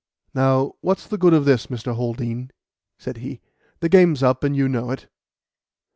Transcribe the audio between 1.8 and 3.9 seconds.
Haldean?" said he. "The